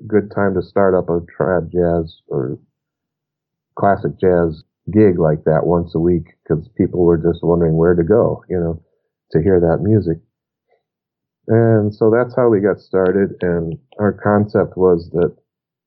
[0.00, 2.58] a good time to start up a trad jazz or
[3.78, 8.04] classic jazz gig like that once a week because people were just wondering where to
[8.04, 8.82] go, you know,
[9.32, 10.18] to hear that music.
[11.48, 13.30] And so that's how we got started.
[13.40, 15.34] And our concept was that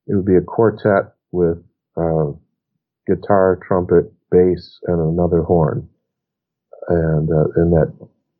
[0.07, 1.63] it would be a quartet with
[1.95, 2.31] uh,
[3.07, 5.87] guitar, trumpet, bass, and another horn.
[6.89, 7.93] And, uh, and that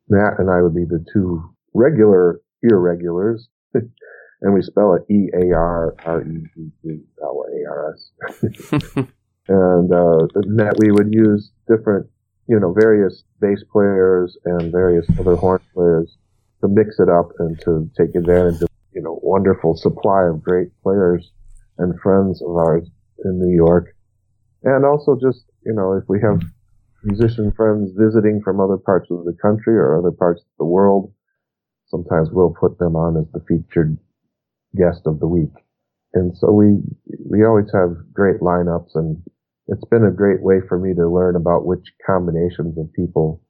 [0.08, 3.48] Matt and I would be the two regular irregulars.
[3.74, 9.06] and we spell it E A R R E G G L A R S.
[9.48, 10.26] And uh,
[10.56, 12.06] that we would use different,
[12.48, 16.16] you know, various bass players and various other horn players
[16.62, 20.68] to mix it up and to take advantage of, you know, wonderful supply of great
[20.82, 21.30] players
[21.78, 22.88] and friends of ours
[23.24, 23.94] in New York.
[24.62, 26.40] And also just, you know, if we have
[27.02, 31.12] musician friends visiting from other parts of the country or other parts of the world,
[31.86, 33.98] sometimes we'll put them on as the featured
[34.74, 35.52] guest of the week.
[36.14, 36.78] And so we,
[37.28, 39.20] we always have great lineups and
[39.68, 43.42] it's been a great way for me to learn about which combinations of people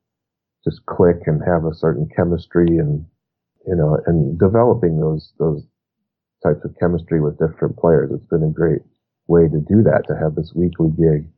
[0.62, 3.04] just click and have a certain chemistry and,
[3.66, 5.62] you know, and developing those, those
[6.44, 8.10] types of chemistry with different players.
[8.12, 8.82] It's been a great
[9.26, 11.28] way to do that, to have this weekly gig.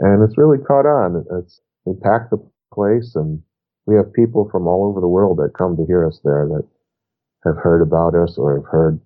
[0.00, 1.24] And it's really caught on.
[1.38, 2.38] It's, we pack the
[2.72, 3.42] place and
[3.86, 6.66] we have people from all over the world that come to hear us there that
[7.44, 9.00] have heard about us or have heard,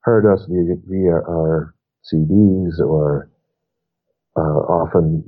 [0.00, 1.74] heard us via, via our
[2.10, 3.30] CDs or
[4.36, 5.24] uh, often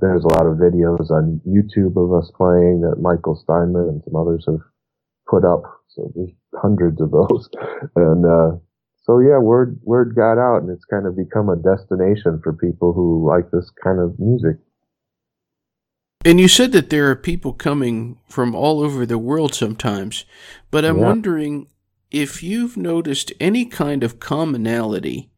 [0.00, 4.16] there's a lot of videos on YouTube of us playing that Michael Steinman and some
[4.16, 4.60] others have
[5.28, 5.62] put up.
[5.88, 7.48] So there's hundreds of those.
[7.96, 8.58] And, uh,
[9.04, 12.92] so yeah, word, word got out and it's kind of become a destination for people
[12.92, 14.56] who like this kind of music.
[16.24, 20.26] And you said that there are people coming from all over the world sometimes,
[20.70, 21.06] but I'm yeah.
[21.06, 21.68] wondering
[22.10, 25.30] if you've noticed any kind of commonality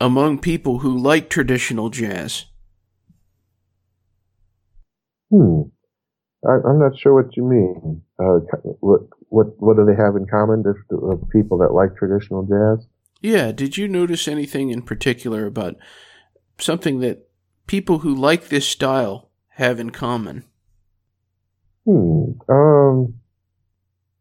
[0.00, 2.46] among people who like traditional jazz?
[5.30, 5.62] Hmm.
[6.46, 8.02] I, am not sure what you mean.
[8.18, 8.38] Uh,
[8.80, 10.62] what what what do they have in common?
[10.62, 12.86] The, people that like traditional jazz.
[13.20, 15.76] Yeah, did you notice anything in particular about
[16.58, 17.28] something that
[17.66, 20.44] people who like this style have in common?
[21.84, 22.32] Hmm.
[22.48, 23.14] Um,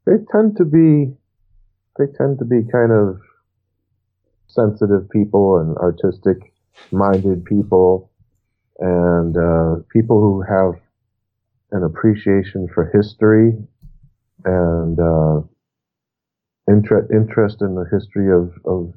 [0.06, 1.14] they tend to be,
[1.98, 3.22] they tend to be kind of
[4.58, 6.38] sensitive people and artistic
[6.92, 8.10] minded people
[8.80, 10.82] and uh, people who have
[11.72, 13.54] an appreciation for history
[14.46, 15.42] and uh,
[16.68, 18.94] inter- interest in the history of, of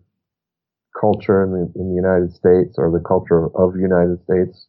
[0.99, 4.67] culture in the, in the United States or the culture of the United States.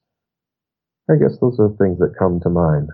[1.09, 2.89] I guess those are things that come to mind.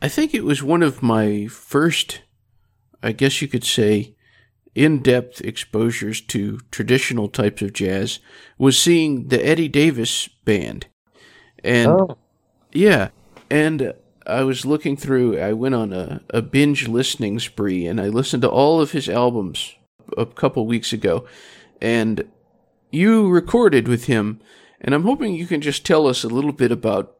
[0.00, 2.22] I think it was one of my first,
[3.02, 4.14] I guess you could say,
[4.74, 8.20] in depth exposures to traditional types of jazz
[8.58, 10.86] was seeing the Eddy Davis band.
[11.64, 12.18] And oh.
[12.72, 13.08] yeah,
[13.50, 13.94] and
[14.26, 18.42] I was looking through, I went on a, a binge listening spree and I listened
[18.42, 19.74] to all of his albums
[20.16, 21.26] a couple weeks ago.
[21.80, 22.28] And
[22.90, 24.40] you recorded with him,
[24.80, 27.16] and I'm hoping you can just tell us a little bit about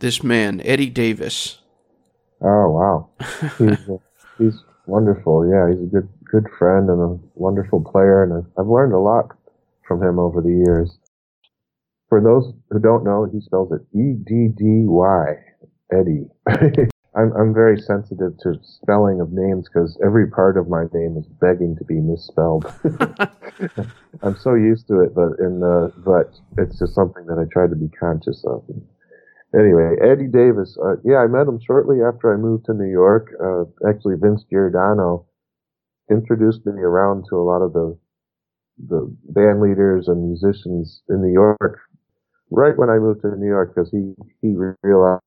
[0.00, 1.58] this man, Eddy Davis.
[2.40, 3.08] Oh wow,
[3.58, 3.78] he's
[4.38, 5.48] he's wonderful.
[5.48, 9.36] Yeah, he's a good good friend and a wonderful player, and I've learned a lot
[9.86, 10.98] from him over the years.
[12.08, 15.34] For those who don't know, he spells it E D D Y,
[15.92, 16.26] Eddy.
[17.16, 21.26] I'm I'm very sensitive to spelling of names because every part of my name is
[21.26, 22.66] begging to be misspelled.
[24.22, 27.68] I'm so used to it, but in the but it's just something that I try
[27.68, 28.64] to be conscious of.
[29.54, 30.76] Anyway, Eddy Davis.
[30.84, 33.30] Uh, yeah, I met him shortly after I moved to New York.
[33.40, 35.26] Uh, actually, Vince Giordano
[36.10, 37.96] introduced me around to a lot of the
[38.88, 41.80] the band leaders and musicians in New York
[42.50, 45.22] right when I moved to New York because he he realized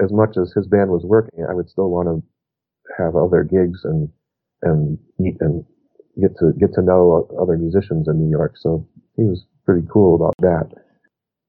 [0.00, 2.22] as much as his band was working, I would still want to
[3.02, 4.08] have other gigs and
[4.62, 5.64] and meet and
[6.20, 8.54] get to get to know other musicians in New York.
[8.56, 10.70] So he was pretty cool about that.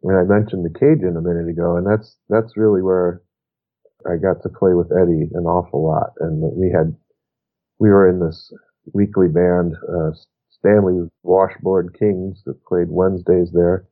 [0.03, 3.21] And I mentioned the Cajun a minute ago, and that's that's really where
[4.07, 6.11] I got to play with Eddy an awful lot.
[6.19, 6.95] And we had
[7.79, 8.51] we were in this
[8.93, 10.11] weekly band, uh,
[10.49, 13.87] Stanley Washboard Kings, that played Wednesdays there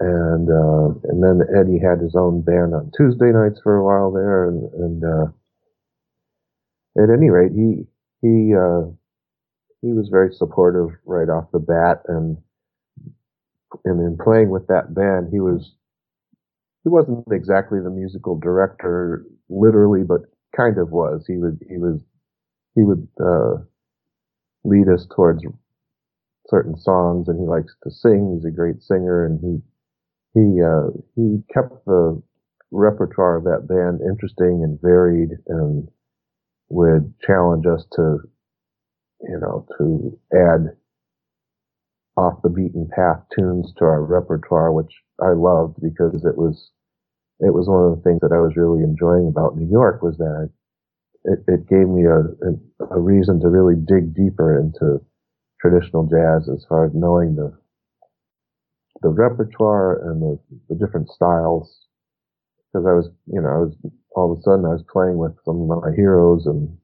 [0.00, 4.10] and uh, and then Eddy had his own band on Tuesday nights for a while
[4.10, 5.26] there, and, and uh,
[7.02, 7.86] at any rate, he
[8.22, 8.88] he uh,
[9.82, 12.38] he was very supportive right off the bat, and
[13.84, 15.74] and in playing with that band, he was
[16.84, 20.22] he wasn't exactly the musical director literally, but
[20.56, 21.24] kind of was.
[21.26, 22.00] He would he was
[22.74, 23.62] he would uh,
[24.64, 25.42] lead us towards
[26.48, 28.34] certain songs, and he likes to sing.
[28.36, 29.62] He's a great singer, and he
[30.40, 32.22] he uh, he kept the
[32.70, 35.88] repertoire of that band interesting and varied, and
[36.70, 38.18] would challenge us to,
[39.22, 40.76] you know, to add
[42.16, 46.70] off the beaten path tunes to our repertoire, which I loved because it was
[47.40, 50.16] it was one of the things that I was really enjoying about New York was
[50.18, 50.50] that
[51.24, 55.00] it, it gave me a, a, a reason to really dig deeper into
[55.60, 57.52] traditional jazz as far as knowing the
[59.02, 61.80] the repertoire and the, the different styles.
[62.72, 63.76] Because I was, you know, I was
[64.16, 66.76] all of a sudden I was playing with some of my heroes and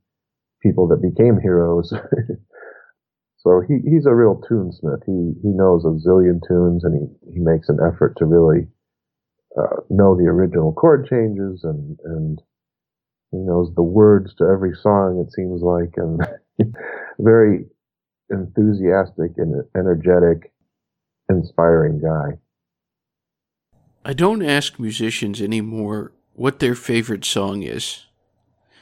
[0.63, 1.93] people that became heroes.
[3.47, 5.05] so he, he's a real tunesmith.
[5.07, 8.67] He he knows a zillion tunes and he, he makes an effort to really
[9.57, 12.43] uh, know the original chord changes and and
[13.31, 15.25] he knows the words to every song.
[15.25, 16.75] It seems like and
[17.21, 17.67] very
[18.31, 20.53] enthusiastic and energetic
[21.31, 22.39] inspiring guy.
[24.05, 28.07] I don't ask musicians anymore what their favorite song is.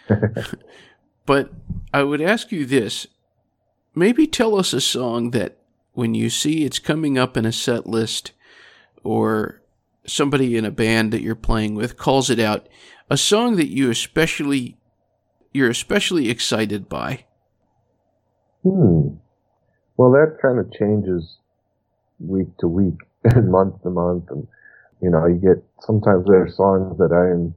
[1.26, 1.52] but
[1.92, 3.08] I would ask you this
[3.94, 5.58] maybe tell us a song that
[5.92, 8.32] when you see it's coming up in a set list
[9.02, 9.62] or
[10.06, 12.68] somebody in a band that you're playing with calls it out,
[13.08, 14.76] a song that you especially
[15.54, 17.24] you're especially excited by.
[18.62, 19.16] Hmm.
[19.96, 21.38] Well, that kind of changes
[22.18, 24.24] week to week and month to month.
[24.30, 24.46] And,
[25.00, 27.54] you know, you get, sometimes there are songs that I'm,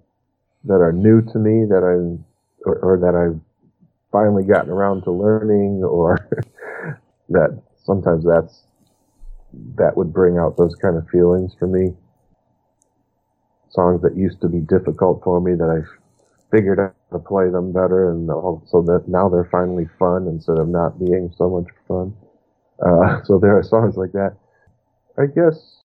[0.66, 2.24] that are new to me that I'm,
[2.66, 3.42] or, or that I've
[4.12, 6.18] finally gotten around to learning or
[7.30, 8.64] that sometimes that's,
[9.76, 11.94] that would bring out those kind of feelings for me.
[13.70, 15.90] Songs that used to be difficult for me that I've
[16.52, 20.58] figured out how to play them better and also that now they're finally fun instead
[20.58, 22.14] of not being so much fun.
[22.84, 24.38] Uh, so there are songs like that.
[25.18, 25.82] I guess,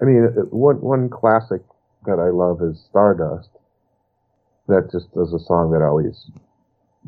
[0.00, 1.62] I mean, one one classic
[2.04, 3.48] that I love is Stardust.
[4.68, 6.30] That just is a song that always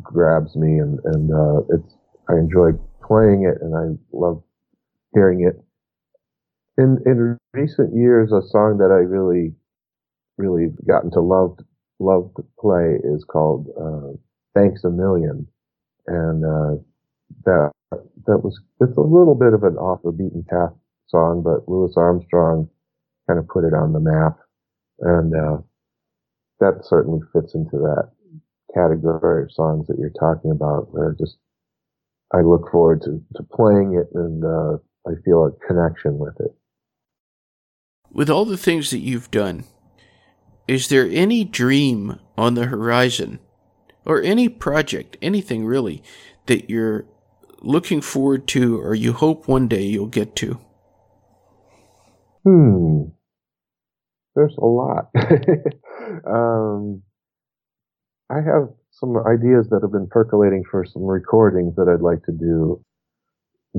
[0.02, 1.94] grabs me, and and uh, it's
[2.28, 2.72] I enjoy
[3.02, 4.42] playing it and I love
[5.14, 5.62] hearing it.
[6.78, 9.54] In in recent years, a song that I really
[10.36, 11.58] really gotten to love
[11.98, 14.16] love to play is called uh,
[14.54, 15.46] "Thanks a Million,"
[16.06, 16.82] and uh,
[17.44, 17.70] that
[18.26, 20.74] that was it's a little bit of an off the beaten path
[21.08, 22.68] song, but Louis Armstrong
[23.26, 24.38] kind of put it on the map,
[25.00, 25.58] and uh,
[26.60, 28.10] that certainly fits into that
[28.76, 30.92] category of songs that you're talking about.
[30.92, 31.38] Where just
[32.32, 36.54] I look forward to, to playing it, and uh, I feel a connection with it.
[38.10, 39.64] With all the things that you've done,
[40.68, 43.38] is there any dream on the horizon,
[44.04, 46.02] or any project, anything really,
[46.46, 47.06] that you're
[47.60, 50.58] looking forward to, or you hope one day you'll get to?
[52.44, 53.02] Hmm.
[54.34, 55.10] There's a lot.
[56.26, 57.02] um,
[58.30, 62.32] I have some ideas that have been percolating for some recordings that I'd like to
[62.32, 62.82] do.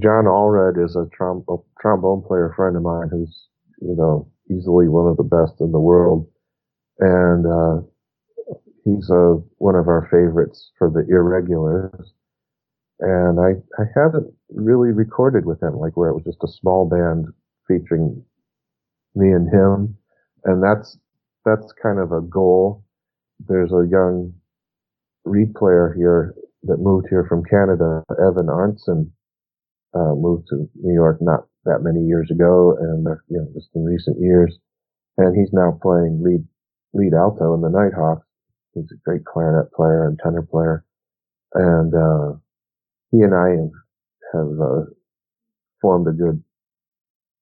[0.02, 3.48] John Allred is a, trom- a trombone player friend of mine who's,
[3.82, 6.28] you know, easily one of the best in the world.
[7.00, 7.82] And, uh,
[8.86, 12.12] he's, uh, one of our favorites for the Earregulars.
[13.00, 16.88] And I, I haven't really recorded with him, like where it was just a small
[16.88, 17.28] band
[17.68, 18.24] featuring
[19.14, 19.98] me and him.
[20.46, 20.98] And that's,
[21.44, 22.84] that's kind of a goal.
[23.48, 24.34] There's a young
[25.28, 29.12] reed player here that moved here from Canada, Evan Arntzen,
[29.94, 33.70] uh, moved to New York not that many years ago and, uh, you know, just
[33.76, 34.58] in recent years.
[35.18, 36.46] And he's now playing lead,
[36.94, 38.26] lead alto in the Nighthawks.
[38.74, 40.86] He's a great clarinet player and tenor player.
[41.54, 42.38] And, uh,
[43.12, 43.72] he and I have,
[44.34, 44.86] have, uh,
[45.82, 46.44] formed a good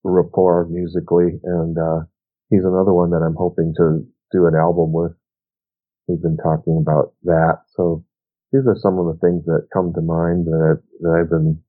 [0.03, 1.39] rapport musically.
[1.43, 2.05] And, uh,
[2.49, 5.13] he's another one that I'm hoping to do an album with.
[6.07, 7.61] We've been talking about that.
[7.75, 8.03] So
[8.51, 11.61] these are some of the things that come to mind that, that I've been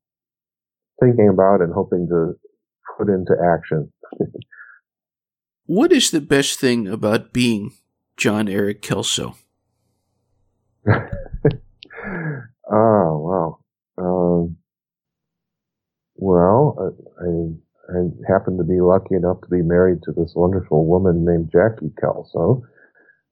[1.00, 2.34] thinking about and hoping to
[2.96, 3.92] put into action.
[5.66, 7.72] what is the best thing about being
[8.16, 9.36] Jon-Erik Kellso?
[10.88, 10.98] oh,
[12.68, 13.58] wow.
[13.98, 14.56] Um,
[16.16, 17.26] well, I,
[17.92, 21.92] I happen to be lucky enough to be married to this wonderful woman named Jackie
[22.02, 22.62] Kellso.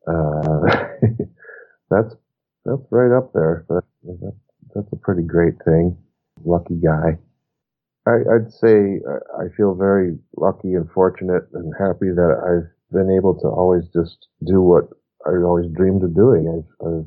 [0.06, 0.60] Uh,
[1.90, 2.14] that's
[2.64, 3.64] that's right up there.
[3.68, 4.34] That, that,
[4.74, 5.96] that's a pretty great thing.
[6.44, 7.18] Lucky guy.
[8.06, 9.00] I, would say
[9.38, 14.28] I feel very lucky and fortunate and happy that I've been able to always just
[14.46, 14.84] do what
[15.26, 16.44] I always dreamed of doing.
[16.46, 17.06] I've, I've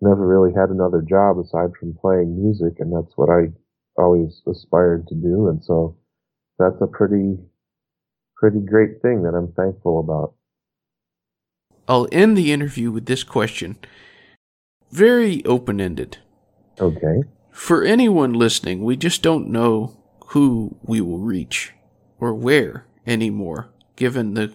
[0.00, 3.50] never really had another job aside from playing music, and that's what I
[3.96, 5.48] always aspired to do.
[5.48, 5.96] And so
[6.58, 7.36] that's a pretty,
[8.36, 10.34] pretty great thing that I'm thankful about.
[11.88, 13.76] I'll end the interview with this question.
[14.90, 16.18] Very open ended.
[16.80, 17.22] Okay.
[17.50, 19.96] For anyone listening, we just don't know
[20.28, 21.72] who we will reach
[22.18, 24.54] or where anymore, given the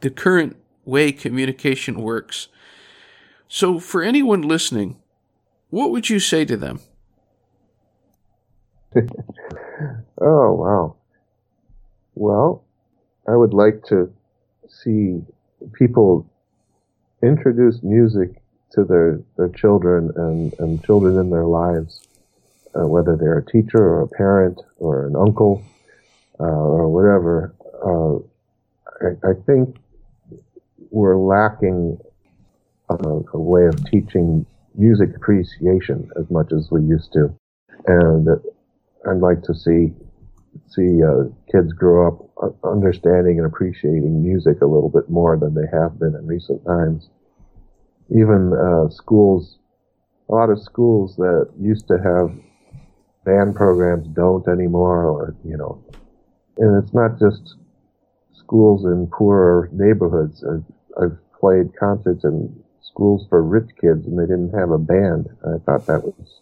[0.00, 2.48] the current way communication works.
[3.48, 4.96] So for anyone listening,
[5.70, 6.80] what would you say to them?
[8.94, 10.96] oh wow.
[12.14, 12.64] Well,
[13.26, 14.12] I would like to
[14.68, 15.22] see
[15.72, 16.29] people
[17.22, 18.42] introduce music
[18.72, 22.06] to their, their children and, and children in their lives
[22.74, 25.62] uh, whether they're a teacher or a parent or an uncle
[26.38, 27.54] uh, or whatever,
[27.84, 28.16] uh,
[29.04, 29.76] I, I, think
[30.90, 31.98] we're lacking
[32.88, 37.34] a, a, way of teaching music appreciation as much as we used to,
[37.86, 38.28] and
[39.08, 39.92] I'd like to see
[40.68, 45.54] see uh, kids grow up uh, understanding and appreciating music a little bit more than
[45.54, 47.08] they have been in recent times.
[48.10, 49.58] Even uh, schools,
[50.28, 52.36] a lot of schools that used to have
[53.24, 55.82] band programs don't anymore, or you know,
[56.58, 57.56] and it's not just
[58.34, 60.44] schools in poorer neighborhoods.
[60.44, 60.64] I've,
[61.00, 65.28] I've played concerts in schools for rich kids, and they didn't have a band.
[65.44, 66.40] I thought that was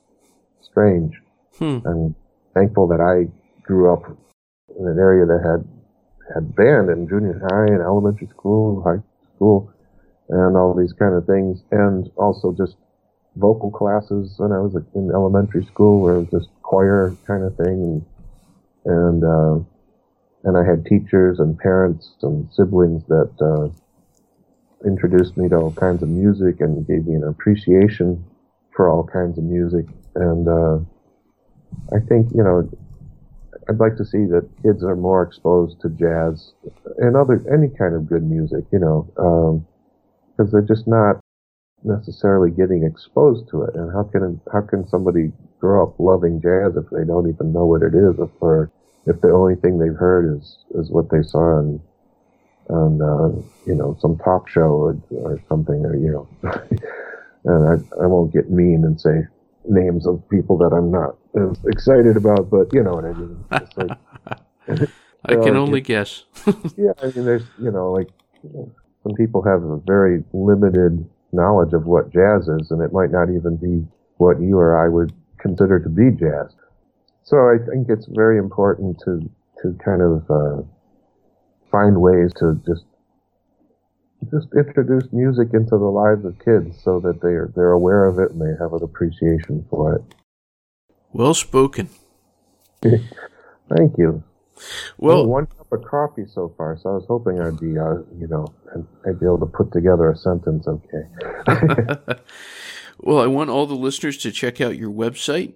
[0.63, 1.21] strange.
[1.59, 1.79] Hmm.
[1.85, 2.15] I'm
[2.55, 3.31] thankful that I
[3.69, 4.03] grew up
[4.81, 5.62] in an area that had
[6.35, 9.03] had band in junior high and elementary school, high
[9.37, 9.71] school,
[10.31, 12.77] and all these kind of things, and also just
[13.37, 17.57] vocal classes when I was in elementary school, where it was just choir kind of
[17.57, 18.05] thing,
[18.87, 19.57] and uh,
[20.45, 23.69] and I had teachers and parents and siblings that uh,
[24.87, 28.25] introduced me to all kinds of music and gave me an appreciation
[28.75, 29.87] for all kinds of music.
[30.14, 30.79] And uh,
[31.93, 32.69] I think you know,
[33.69, 36.53] I'd like to see that kids are more exposed to jazz
[36.99, 38.64] and other any kind of good music.
[38.73, 39.07] You know,
[40.37, 41.21] because um, they're just not
[41.85, 43.75] necessarily getting exposed to it.
[43.75, 47.66] And how can how can somebody grow up loving jazz if they don't even know
[47.66, 48.71] what it is, or
[49.07, 51.81] if the only thing they've heard is is what they saw on
[52.71, 56.29] on uh, you know some talk show or, or something, or you know.
[57.45, 59.27] and I I won't get mean and say
[59.69, 63.99] names of people that I'm not as excited about, but you know what I mean.
[65.27, 66.25] Like, I can only guess.
[66.77, 68.09] yeah, I mean, there's you know like
[68.45, 72.93] you know, some people have a very limited knowledge of what jazz is, and it
[72.93, 73.85] might not even be
[74.19, 76.55] what you or I would consider to be jazz.
[77.25, 79.29] So I think it's very important to
[79.62, 80.62] to kind of uh,
[81.71, 82.85] find ways to just
[84.31, 88.19] just introduce music into the lives of kids so that they are they're aware of
[88.19, 90.03] it and they have an appreciation for it.
[91.12, 91.89] Well spoken.
[92.83, 94.25] Thank you.
[94.97, 98.27] Well, one cup of coffee so far, so I was hoping I'd be, uh, you
[98.29, 98.53] know,
[99.07, 101.05] I'd be able to put together a sentence okay.
[102.99, 105.55] well, I want all the listeners to check out your website.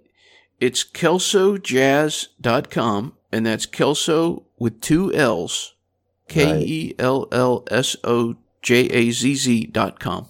[0.61, 5.75] It's kellsojazz.com, and that's Kellso with two L's.
[6.29, 10.27] K E L L S O J A Z Z dot com.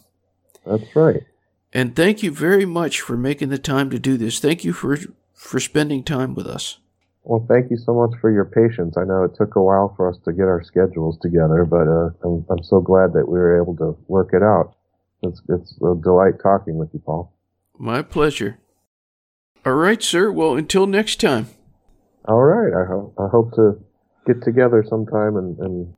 [0.66, 1.22] That's right.
[1.72, 4.40] And thank you very much for making the time to do this.
[4.40, 4.96] Thank you for
[5.34, 6.78] for spending time with us.
[7.24, 8.96] Well, thank you so much for your patience.
[8.96, 12.10] I know it took a while for us to get our schedules together, but uh,
[12.24, 14.74] I'm, I'm so glad that we were able to work it out.
[15.22, 17.32] It's, it's a delight talking with you, Paul.
[17.78, 18.58] My pleasure.
[19.64, 20.32] All right, sir.
[20.32, 21.46] Well, until next time.
[22.26, 22.72] All right.
[22.72, 23.80] I, ho- I hope to
[24.26, 25.94] get together sometime and, and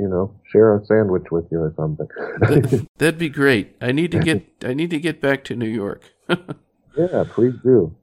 [0.00, 2.88] you know, share a sandwich with you or something.
[2.98, 3.76] That'd be great.
[3.80, 6.02] I need to get I need to get back to New York.
[6.28, 7.94] yeah, please do.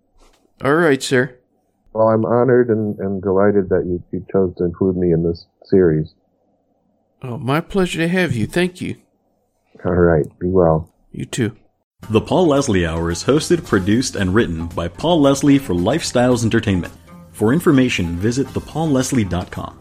[0.64, 1.38] All right, sir.
[1.94, 5.48] Well, I'm honored and, and delighted that you, you chose to include me in this
[5.66, 6.14] series.
[7.24, 8.46] Oh, my pleasure to have you.
[8.46, 8.98] Thank you.
[9.84, 10.26] All right.
[10.40, 10.94] Be well.
[11.12, 11.56] You too.
[12.12, 16.94] The Paul Leslie Hour is hosted, produced, and written by Paul Leslie for Lifestyles Entertainment.
[17.32, 19.80] For information, visit thepaulleslie.com.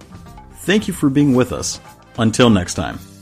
[0.60, 1.78] Thank you for being with us.
[2.18, 3.15] Until next time.